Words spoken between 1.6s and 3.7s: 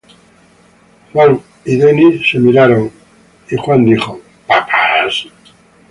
y Denny se miraron y